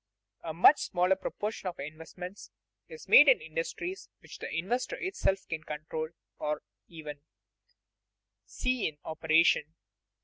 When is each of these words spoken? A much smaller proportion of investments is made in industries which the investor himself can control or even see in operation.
A 0.43 0.51
much 0.51 0.79
smaller 0.79 1.15
proportion 1.15 1.67
of 1.69 1.79
investments 1.79 2.49
is 2.87 3.07
made 3.07 3.27
in 3.27 3.39
industries 3.39 4.09
which 4.17 4.39
the 4.39 4.51
investor 4.51 4.97
himself 4.97 5.47
can 5.47 5.63
control 5.63 6.09
or 6.39 6.63
even 6.87 7.21
see 8.43 8.87
in 8.87 8.97
operation. 9.05 9.75